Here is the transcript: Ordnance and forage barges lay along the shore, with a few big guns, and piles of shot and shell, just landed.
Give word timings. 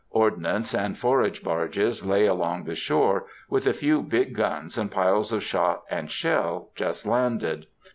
Ordnance 0.09 0.73
and 0.73 0.97
forage 0.97 1.43
barges 1.43 2.03
lay 2.03 2.25
along 2.25 2.63
the 2.63 2.73
shore, 2.73 3.27
with 3.51 3.67
a 3.67 3.73
few 3.73 4.01
big 4.01 4.33
guns, 4.35 4.75
and 4.75 4.89
piles 4.89 5.31
of 5.31 5.43
shot 5.43 5.83
and 5.91 6.09
shell, 6.09 6.71
just 6.73 7.05
landed. 7.05 7.67